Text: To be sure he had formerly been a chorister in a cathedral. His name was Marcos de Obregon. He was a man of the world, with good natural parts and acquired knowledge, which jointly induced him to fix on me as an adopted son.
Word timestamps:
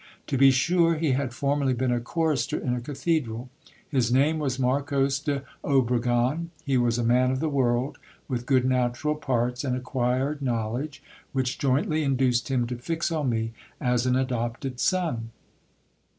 To 0.25 0.35
be 0.35 0.49
sure 0.49 0.95
he 0.95 1.11
had 1.11 1.31
formerly 1.31 1.75
been 1.75 1.91
a 1.91 1.99
chorister 1.99 2.57
in 2.57 2.73
a 2.73 2.81
cathedral. 2.81 3.51
His 3.87 4.11
name 4.11 4.39
was 4.39 4.57
Marcos 4.57 5.19
de 5.19 5.43
Obregon. 5.63 6.49
He 6.65 6.75
was 6.75 6.97
a 6.97 7.03
man 7.03 7.29
of 7.29 7.39
the 7.39 7.49
world, 7.49 7.99
with 8.27 8.47
good 8.47 8.65
natural 8.65 9.13
parts 9.13 9.63
and 9.63 9.75
acquired 9.75 10.41
knowledge, 10.41 11.03
which 11.33 11.59
jointly 11.59 12.01
induced 12.01 12.49
him 12.49 12.65
to 12.65 12.77
fix 12.77 13.11
on 13.11 13.29
me 13.29 13.53
as 13.79 14.07
an 14.07 14.15
adopted 14.15 14.79
son. 14.79 15.29